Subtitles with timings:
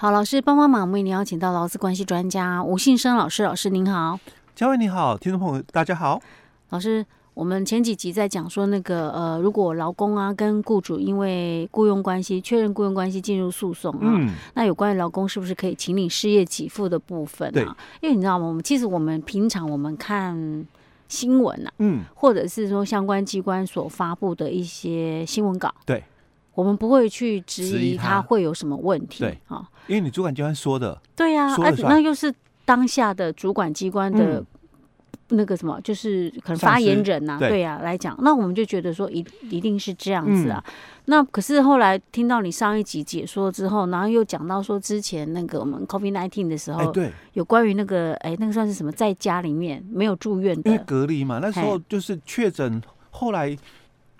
[0.00, 4.18] 好，老师帮帮忙，为您邀请到劳资关系专家吴信生老师，老师您好，
[4.54, 6.18] 嘉威你好，听众朋友大家好，
[6.70, 7.04] 老师。
[7.34, 17.76] 我们前几集在讲说那个呃，如果劳工啊跟雇主因为雇佣关系确认雇佣关系进入诉讼啊，嗯、那有关于劳工是不是可以请领失业给付的部分啊？
[18.00, 18.46] 因为你知道吗？
[18.46, 20.66] 我们其实我们平常我们看
[21.08, 26.02] 新闻啊，嗯，或者是说相关机关所发布的一些新闻稿，对，
[26.54, 28.20] 我们不会去质疑他。
[28.22, 29.38] 会有什么问题，对。
[29.48, 32.32] 啊，因为你主管机关说的，对呀、啊，而且那又是
[32.64, 34.46] 当下的主管机关的、嗯。
[35.32, 37.60] 那个什么，就是可能发言人呐、啊，对。
[37.60, 40.60] 呀、啊，来讲，那我们就觉得说一一定是这样子啊。
[40.66, 40.72] 嗯、
[41.04, 53.56] 那可是后来听到你上一集解说之后，然后又讲到说之前那个我们 COVID nineteen 的时候，欸、对，有关于那个哎，那个算是什么，在家里面没有住院的，因为隔离嘛，那时候就是确诊，后来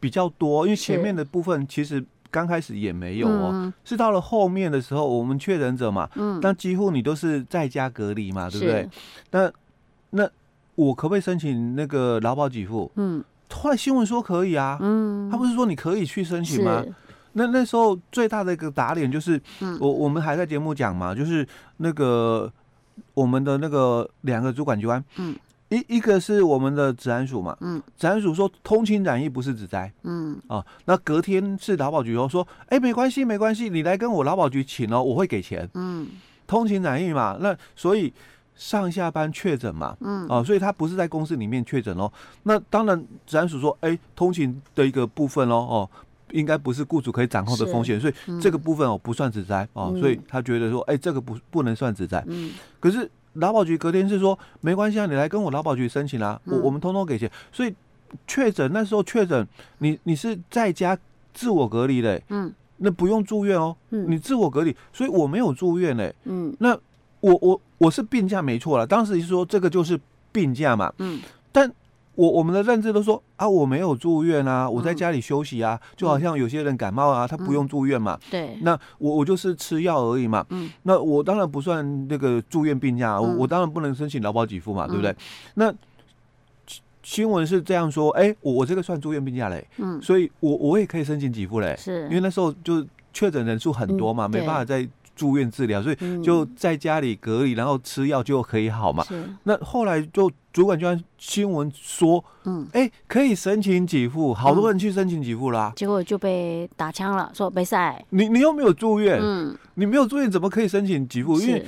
[0.00, 2.02] 比较多，因为前面的部分其实
[2.34, 8.88] 刚开始也没有哦，嗯、是到了后面的时候，我们确诊者嘛，嗯，但几乎你都是在家隔离嘛，对不对？
[9.30, 9.52] 那
[10.10, 10.28] 那。
[10.76, 12.90] 我可不可以申请那个劳保给付？
[12.96, 14.76] 嗯，后来新闻说可以啊。
[14.80, 16.82] 嗯，他不是说你可以去申请吗？
[17.34, 22.52] 那那时候最大的一个打脸就是，嗯、我我们还在节目讲嘛，就是那个
[23.14, 25.36] 我们的那个两个主管机关，嗯，
[25.74, 36.06] 一一个是我们的治安署嘛，嗯，治安署说通勤染疫不是指灾，嗯，啊，那隔天是劳保局说说，哎、欸，没关系没关系，你来跟我劳保局请哦，我会给钱，嗯，
[36.46, 38.12] 通勤染疫嘛，那所以。
[38.56, 42.08] 上下班确诊嘛，嗯，哦，所以他不是在公司里面确诊哦。
[42.44, 45.90] 那当然，治安署说，哎、欸，通勤的一个部分哦，哦，
[46.30, 52.22] 应该不是雇主可以掌控的风险，所以这个部分哦不算指灾哦，所以他觉得说，哎、欸，这个不不能算指灾。
[52.28, 57.30] 嗯，可是劳保局隔天是说，没关系啊，你来跟我劳保局申请啊，我我们通通给钱。
[57.52, 57.74] 所以
[58.26, 59.46] 确诊那时候确诊，
[59.78, 60.98] 你你是在家
[61.32, 66.78] 自我隔离的，嗯，那不用住院哦，嗯，你自我隔离，所以我没有住院嘞，嗯，那。
[67.20, 69.98] 我我我是病假没错了，当时是说这个就是
[70.30, 71.18] 病假嘛，嗯，
[71.50, 71.72] 但
[72.14, 85.14] 我我们的认知都说啊，我没有住院啊，我在家里休息啊，就好像有些人感冒啊，他不用住院嘛，对，那我我就是吃药而已嘛，嗯，那我当然不算那个住院病假，我我当然不能申请劳保给付嘛，对不对？
[85.54, 85.74] 那
[87.02, 92.04] 新闻是这样说，哎，我我这个算住院病假嘞，嗯，所以我我也可以申请给付嘞，是。
[92.04, 94.88] 因为那时候就确诊人数很多嘛，没办法再。
[95.14, 99.04] 住院治疗，所以就在家里隔离，然后吃药就可以好嘛。
[99.44, 107.76] 那后来就主管就按新闻说，嗯，哎，可以申请给付，好多人去申请给付啦，结果就被打枪了，说没事。
[108.10, 111.40] 你你又没有住院，嗯，你没有住院怎么可以申请给付？
[111.40, 111.64] 因为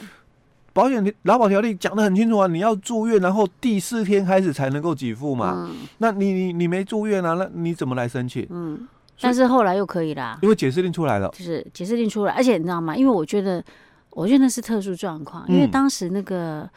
[0.73, 5.71] 保险劳保条例讲的很清楚啊，你要住院，然后第四天开始才能够给付嘛。
[5.99, 8.47] 那你你你没住院啊，那你怎么来申请？
[8.51, 8.87] 嗯。
[9.21, 12.97] 但是后来又可以啦，因为解释令出来了，就是解释令出来，而且你知道吗？
[12.97, 13.65] 因为我觉得，
[14.11, 16.69] 我觉得那是特殊状况，因为当时那个，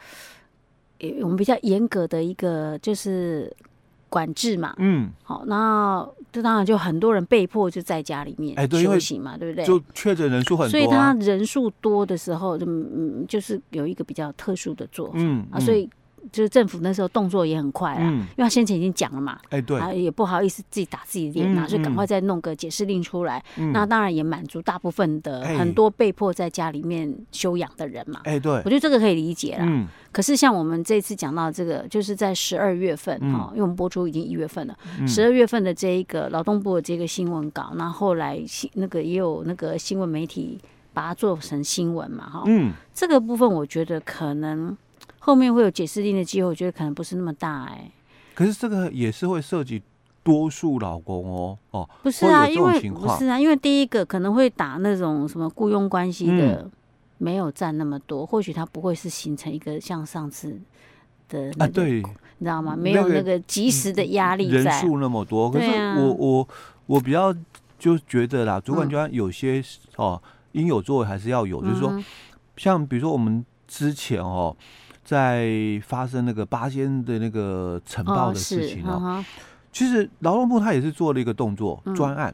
[1.22, 3.54] 我们比较严格的一个就是
[4.08, 9.64] 管制嘛，嗯，好，那这当然就很多人被迫就在家里面休息嘛，对不对？
[9.64, 15.88] 就确诊人数很多，所以他人数多的时候，就嗯，就是有一个比较特殊的做法，嗯啊，所以。
[16.32, 23.42] 就是政府那时候动作也很快啊，嗯、因为他先前已经讲了嘛，哎、欸、对，啊也不好意思自己打自己脸呐，就赶快再弄个解释令出来。
[23.56, 28.20] 嗯、那当然也满足大部分的很多被迫在家里面休养的人嘛。
[28.24, 29.64] 哎、欸、对，我觉得这个可以理解啦。
[29.66, 34.76] 嗯、可是像我们这次讲到这个，就是在十二月份哈，嗯、因为我们播出已经一月份了，
[35.06, 40.60] 十二、嗯、月份的这一个劳动部的这个新闻稿，那后来新那个也有那个新闻媒体
[40.92, 42.42] 把它做成新闻嘛哈。
[42.46, 44.76] 嗯，这个部分我觉得可能。
[45.20, 47.92] 后面会有解释令的机会，我觉得可能不是那么大哎、欸。
[48.34, 49.82] 可是这个也是会涉及
[50.22, 56.70] 多数老公哦哦，不是啊，因为不是啊，因为第一个可能会打那种什么雇佣关系的，嗯、
[57.18, 60.58] 没有占那么多，或许他不会是形成一个像上次
[61.28, 62.02] 的那个，啊、对，
[62.38, 62.74] 你知道吗？
[62.74, 65.50] 没有那个及时的压力在，人数那么多。
[65.50, 66.48] 可是我、啊、我我，
[66.86, 67.34] 我比较
[67.78, 69.64] 就觉得啦，主管机关有些、嗯、
[69.96, 70.22] 哦
[70.52, 72.04] 应有作为还是要有，就是说，嗯、
[72.56, 74.56] 像比如说我们之前哦。
[75.10, 75.50] 在
[75.84, 79.24] 发生那个八仙的那个晨报的事情哦，哦
[79.72, 82.32] 其实劳动部他也是做了一个动作专案，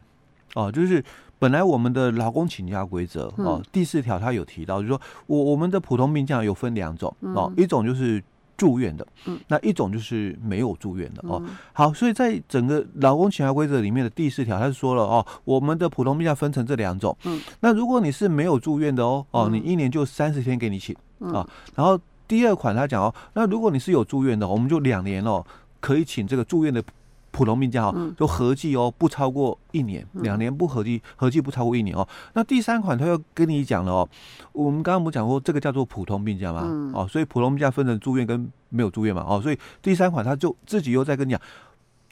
[0.54, 1.02] 哦、就是
[1.38, 8.22] 本来我们的劳工请假规则哦，第四条他有提到，就是说我我们的普通病假有分两种哦，嗯、一种就是
[8.58, 11.42] 住院的，嗯，那一种就是没有住院的哦。
[11.72, 20.94] 好，所以在整个劳工请假规则里面的第四条，他是说了哦，我们的普通病假分成这两种，嗯，那如果你是没有住院的哦，哦，你一年就三十天给你请
[21.32, 21.98] 啊，然后。
[22.26, 25.44] 第二款他讲哦，那如果你是有住院的，我们就两年哦，
[25.80, 26.82] 可以请这个住院的
[27.30, 32.06] 普通病假哦，就合计哦不超过一年，两年不合计，合计不超过一年哦。
[32.32, 34.08] 那第三款他又跟你讲了哦，
[34.52, 36.92] 我们刚刚不讲过这个叫做普通病假吗？
[36.94, 39.24] 哦，所以普通病假分成住院跟没有住院嘛。
[39.28, 41.40] 哦，所以第三款他就自己又在跟你讲，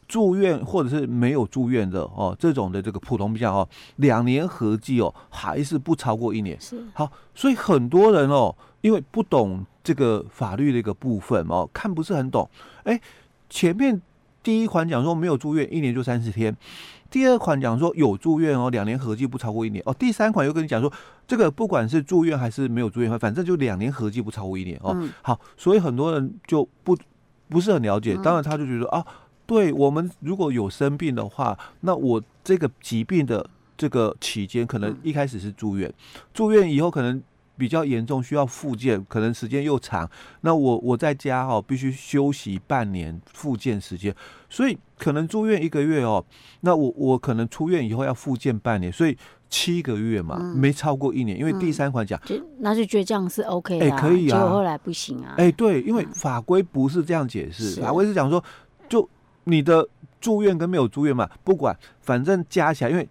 [0.07, 6.61] 住院或者是没有住院的哦，这种的这个普通病假哦，两年合计哦还是不超过一年。
[6.61, 12.51] 是好，所以很多人哦，因为不懂这个法律的一个部分哦，看不是很懂，
[12.83, 13.01] 哎，
[13.49, 14.03] 前面。
[14.43, 16.53] 第一款讲说没有住院，一年就三十天；
[17.11, 20.93] 第二款讲说有住院哦，两年合计不超过一年哦；第三款又跟你讲说，
[21.27, 24.93] 这个不管是住院还是没有住院，反正就两年合计不超过一年哦。
[24.97, 26.95] 嗯、好，所以很多人就不
[27.49, 29.03] 不是很了解，当然他就觉得啊，
[29.47, 33.49] 对我们如果有生病的话，那我这个疾病的
[33.79, 35.91] 这个期间，可能一开始是住院，
[36.35, 37.23] 住院以后可能。
[37.57, 40.09] 比较严重，需要复健，可能时间又长。
[40.41, 44.15] 那我我在家哦，必须休息半年复健时间，
[44.49, 46.25] 所以可能住院一个月哦。
[46.61, 49.17] 那我我可能出院以后要复健半年，所以
[49.49, 51.39] 七个月嘛，嗯、没超过一年。
[51.39, 54.39] 因为第三款讲，嗯、那就觉得这样是 OK 的，哎、欸，可以啊。
[54.39, 55.35] 结果后来不行啊。
[55.39, 58.43] 哎、欸，对，因为法规不是这样解释，法规是讲说，
[58.89, 59.09] 就
[59.45, 59.87] 你的
[60.21, 63.09] 住院跟没有住院嘛，不管，反正加起来，因为。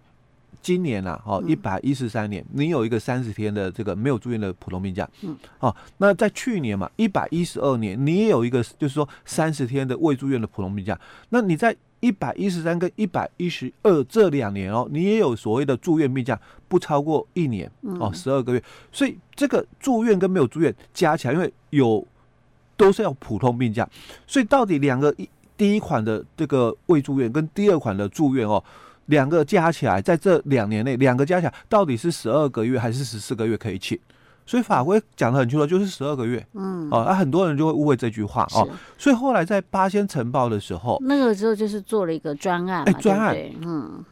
[0.64, 10.98] 今年啊，哦，一百一十三年，你有一个三十天的这个没有住院的普通病假，嗯，哦，那在去年嘛，一百一十二年，你也有一个，就是说三十天的未住院的普通病假。
[11.28, 17.70] 那你在一百一十三跟一百一十二这两年哦，你也有所谓的住院病假，不超过一年，
[18.00, 18.62] 哦，十二个月。
[18.90, 22.02] 所以这个住院跟没有住院加起来，因为有
[22.74, 23.86] 都是要普通病假，
[24.26, 25.28] 所以到底两个一
[25.58, 28.64] 第一款的这个未住院跟第二款的住院哦。
[29.06, 33.98] 两个加起来，在这两年内，两个加起来到底是十二个月还是十四个月可以请？
[34.46, 36.46] 所以法规讲的很清楚，就是十二个月。
[36.52, 38.68] 嗯，哦，那、啊、很多人就会误会这句话哦。
[38.98, 44.04] 所以后来在八仙晨报的时候，那个时候就是做了一个专案，哎，专案，嗯，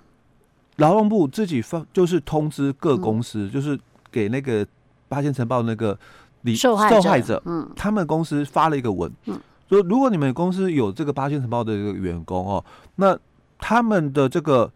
[0.76, 3.78] 劳动部自己发就是通知各公司，嗯、就是
[4.10, 4.66] 给那个
[5.06, 5.98] 八仙晨报那个
[6.42, 9.38] 李受害受害者，嗯，他们公司发了一个文，嗯，
[9.68, 12.64] 说如果你们公司有这个八仙晨报的一个员工哦，
[12.96, 13.14] 那
[13.62, 14.70] 他们的这个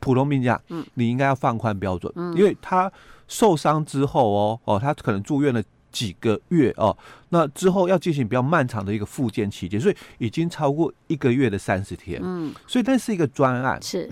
[0.00, 2.92] 普通病假，嗯，你应该要放宽标准，嗯，因为他
[3.28, 5.62] 受伤之后哦，哦，他可能住院了
[5.92, 6.96] 几个月哦，
[7.28, 14.10] 那之后要进行比较漫长的一个复健期间，所以已经超过一个月的三十天，嗯，所以那是一个专案，是。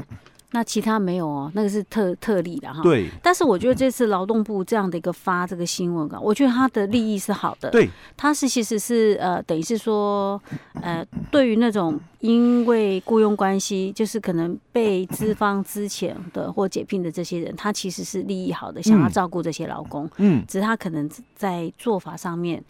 [0.52, 2.82] 那其他没有哦，那个是特特例的哈。
[2.82, 3.08] 对。
[3.22, 7.70] 但是我觉得这次劳动部这样的一个发这个新闻啊，我觉得他的利益是好的。
[7.70, 7.88] 对。
[8.16, 10.40] 他是其实是呃，等于是说，
[10.82, 20.10] 呃，对于那种因为雇佣关系，就是可能被资方之前的或解聘的这些人，他其实是利益好的，想要照顾这些劳工。
[20.16, 20.44] 嗯。
[20.48, 22.62] 只是他可能在做法上面。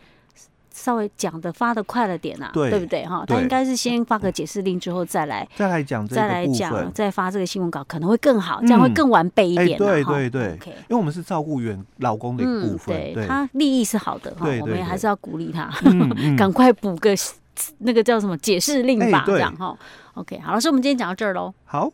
[0.73, 3.25] 稍微讲的发的快了点啊，对，对不对哈？
[3.27, 9.77] 他应该是先发个解释令之后再来再来讲，再来讲，再发这个新闻稿可能会更好，这样会更完备一点。
[9.79, 15.71] 对对对，OK，因为我们是照顾员老公的一部分，对，他利益是好的哈，我们也还是要鼓励他，
[16.39, 17.15] 赶快补个
[17.79, 19.77] 那个叫什么解释令吧，这样哈。
[20.15, 21.53] OK，好，老师，我们今天讲到这儿喽。
[21.65, 21.91] 好。